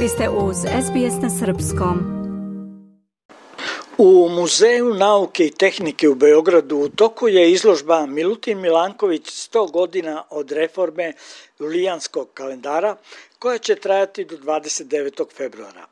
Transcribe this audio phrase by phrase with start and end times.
[0.00, 1.98] Vi ste uz SBS na Srpskom.
[3.98, 10.24] U Muzeju nauke i tehnike u Beogradu u toku je izložba Milutin Milanković 100 godina
[10.30, 11.12] od reforme
[11.58, 12.96] Julijanskog kalendara
[13.38, 15.24] koja će trajati do 29.
[15.36, 15.86] februara.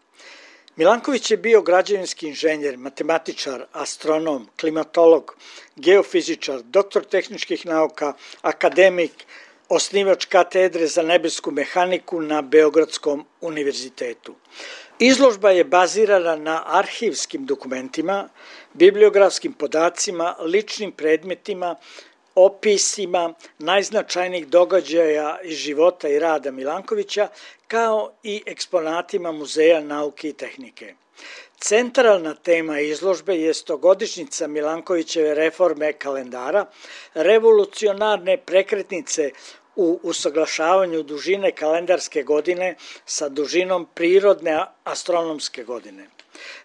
[0.77, 5.37] Milanković je bio građevinski inženjer, matematičar, astronom, klimatolog,
[5.77, 8.13] geofizičar, doktor tehničkih nauka,
[8.43, 9.27] akademik,
[9.69, 14.35] osnivač katedre za nebesku mehaniku na Beogradskom univerzitetu.
[14.99, 18.29] Izložba je bazirana na arhivskim dokumentima,
[18.75, 21.75] bibliografskim podacima, ličnim predmetima,
[22.35, 27.29] opisima najznačajnijih događaja iz života i rada Milankovića,
[27.69, 30.95] kao i eksponatima Muzeja nauke i tehnike.
[31.59, 36.67] Centralna tema izložbe je stogodišnjica Milankovićeve reforme kalendara,
[37.15, 39.31] revolucionarne prekretnice
[39.77, 42.75] u usaglašavanju dužine kalendarske godine
[43.07, 46.07] sa dužinom prirodne astronomske godine.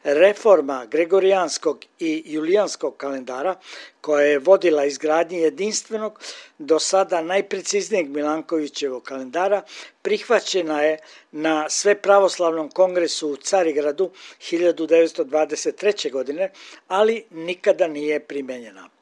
[0.03, 3.55] Reforma Gregorijanskog i Julijanskog kalendara,
[4.01, 6.19] koja je vodila izgradnji jedinstvenog,
[6.57, 9.61] do sada najpreciznijeg Milankovićevog kalendara,
[10.01, 10.97] prihvaćena je
[11.31, 16.11] na Sve pravoslavnom kongresu u Carigradu 1923.
[16.11, 16.51] godine,
[16.87, 18.98] ali nikada nije primenjena.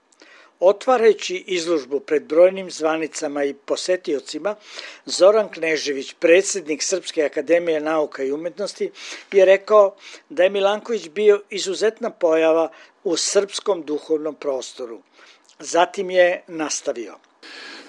[0.59, 4.55] Otvarajući izložbu pred brojnim zvanicama i posetiocima,
[5.05, 8.91] Zoran Knežević, predsednik Srpske akademije nauka i umetnosti,
[9.31, 9.95] je rekao
[10.29, 12.71] da je Milanković bio izuzetna pojava
[13.03, 15.01] u srpskom duhovnom prostoru.
[15.59, 17.15] Zatim je nastavio.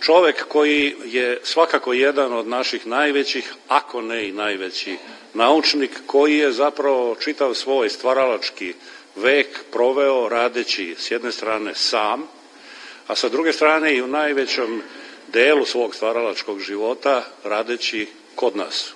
[0.01, 4.97] Čovek koji je svakako jedan od naših najvećih, ako ne i najveći
[5.35, 8.75] naučnik, koji je zapravo čitav svoj stvaralački
[9.17, 12.38] vek proveo radeći s jedne strane sam,
[13.09, 14.83] a sa druge strane i u najvećem
[15.33, 18.93] delu svog stvaralačkog života radeći kod nas.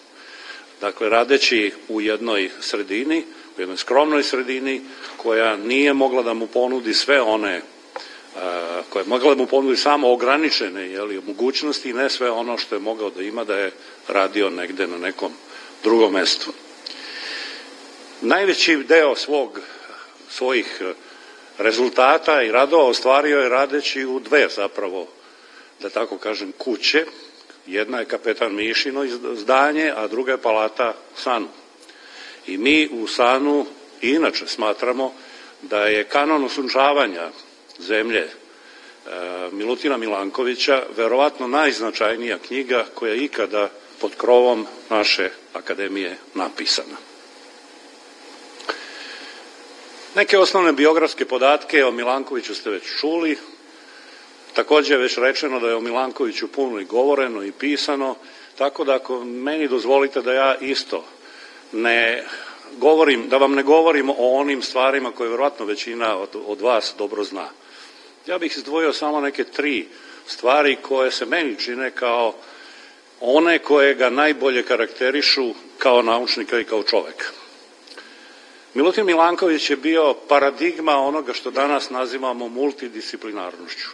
[0.80, 3.24] Dakle, radeći u jednoj sredini,
[3.58, 4.80] u jednoj skromnoj sredini
[5.16, 7.62] koja nije mogla da mu ponudi sve one
[8.88, 12.74] koja je mogla da mu ponudi samo ograničene jeli, mogućnosti i ne sve ono što
[12.74, 13.72] je mogao da ima da je
[14.08, 15.32] radio negde na nekom
[15.82, 16.52] drugom mestu.
[18.20, 19.60] Najveći deo svog,
[20.30, 20.82] svojih
[21.58, 25.06] rezultata i radova ostvario je radeći u dve zapravo,
[25.80, 27.04] da tako kažem, kuće.
[27.66, 31.48] Jedna je kapetan Mišino zdanje, a druga je palata Sanu.
[32.46, 33.66] I mi u Sanu
[34.00, 35.14] inače smatramo
[35.62, 37.30] da je kanon osunčavanja
[37.78, 38.28] zemlje e,
[39.52, 43.68] Milutina Milankovića verovatno najznačajnija knjiga koja je ikada
[44.00, 47.11] pod krovom naše akademije napisana.
[50.14, 53.38] Neke osnovne biografske podatke o Milankoviću ste već čuli.
[54.54, 58.16] Takođe je već rečeno da je o Milankoviću puno i govoreno i pisano,
[58.58, 61.04] tako da ako meni dozvolite da ja isto
[61.72, 62.24] ne
[62.76, 67.24] govorim, da vam ne govorim o onim stvarima koje verovatno većina od, od vas dobro
[67.24, 67.48] zna.
[68.26, 69.86] Ja bih izdvojio samo neke tri
[70.26, 72.34] stvari koje se meni čine kao
[73.20, 77.41] one koje ga najbolje karakterišu kao naučnika i kao čoveka.
[78.74, 83.88] Milutin Milanković je bio paradigma onoga što danas nazivamo multidisciplinarnošću.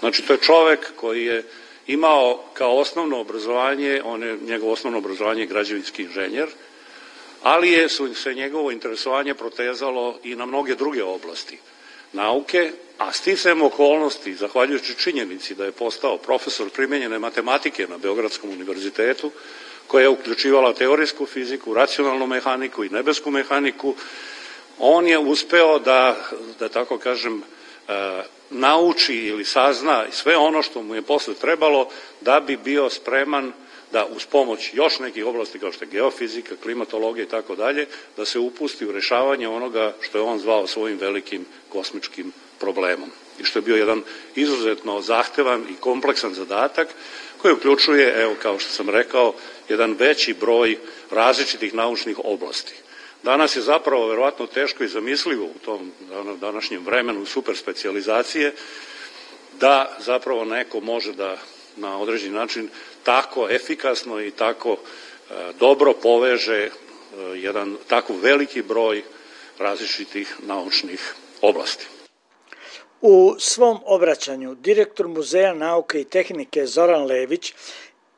[0.00, 1.48] Znači, to je čovek koji je
[1.86, 6.48] imao kao osnovno obrazovanje, on je, njegovo osnovno obrazovanje građevinski inženjer,
[7.42, 11.58] ali je su se njegovo interesovanje protezalo i na mnoge druge oblasti
[12.12, 19.30] nauke, a sticam okolnosti, zahvaljujući činjenici da je postao profesor primenjene matematike na Beogradskom univerzitetu,
[19.86, 23.94] koja je uključivala teorijsku fiziku, racionalnu mehaniku i nebesku mehaniku,
[24.78, 26.16] on je uspeo da,
[26.58, 27.42] da tako kažem,
[27.88, 31.88] e, nauči ili sazna sve ono što mu je posle trebalo
[32.20, 33.52] da bi bio spreman
[33.92, 38.24] da uz pomoć još nekih oblasti kao što je geofizika, klimatologija i tako dalje, da
[38.24, 43.10] se upusti u rešavanje onoga što je on zvao svojim velikim kosmičkim problemom.
[43.40, 44.02] I što je bio jedan
[44.34, 46.88] izuzetno zahtevan i kompleksan zadatak
[47.42, 49.34] koji uključuje, evo kao što sam rekao,
[49.68, 50.78] jedan veći broj
[51.10, 52.74] različitih naučnih oblasti.
[53.22, 55.92] Danas je zapravo verovatno teško i zamislivo u tom
[56.40, 58.52] današnjem vremenu superspecializacije
[59.60, 61.36] da zapravo neko može da
[61.76, 62.68] na određeni način
[63.02, 66.70] tako efikasno i tako e, dobro poveže e,
[67.34, 69.02] jedan tako veliki broj
[69.58, 71.86] različitih naučnih oblasti.
[73.02, 77.54] U svom obraćanju direktor Muzeja nauke i tehnike Zoran Lević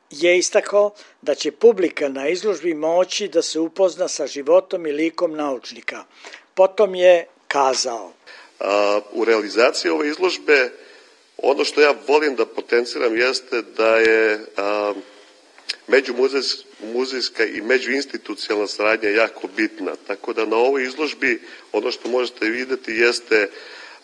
[0.09, 5.33] je istakao da će publika na izložbi moći da se upozna sa životom i likom
[5.33, 6.03] naučnika.
[6.53, 8.13] Potom je kazao.
[8.59, 10.69] A, u realizaciji ove izložbe
[11.37, 14.93] ono što ja volim da potenciram jeste da je a,
[15.87, 19.95] međumuzejska i međuinstitucionalna saradnja je jako bitna.
[20.07, 21.41] Tako da na ovoj izložbi
[21.71, 23.49] ono što možete videti jeste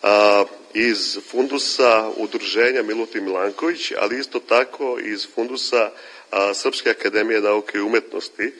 [0.02, 0.44] a,
[0.74, 5.90] iz fundusa udruženja Milutin Milanković, ali isto tako iz fundusa
[6.54, 8.52] Srpske akademije nauke i umetnosti.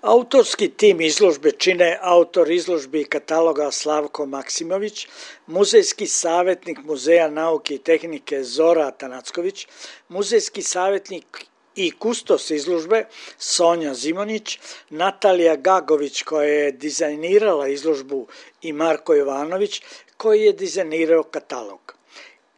[0.00, 5.08] Autorski tim izložbe čine autor izložbi i kataloga Slavko Maksimović,
[5.46, 9.66] muzejski savjetnik Muzeja nauke i tehnike Zora Tanacković,
[10.08, 11.46] muzejski savjetnik
[11.76, 13.04] i kustos izložbe
[13.38, 14.58] Sonja Zimonić,
[14.90, 18.26] Natalija Gagović koja je dizajnirala izložbu
[18.62, 19.82] i Marko Jovanović
[20.20, 21.94] koji je dizajnirao katalog.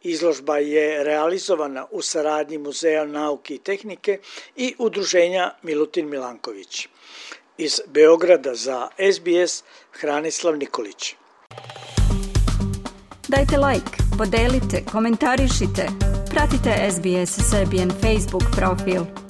[0.01, 4.19] Izložba je realizovana u saradnji Muzeja nauke i tehnike
[4.55, 6.87] i udruženja Milutin Milanković.
[7.57, 11.15] Iz Beograda za SBS Hranislav Nikolić.
[13.27, 15.87] Dajte like, podelite, komentarišite,
[16.31, 19.22] pratite SBS Serbian Facebook profil.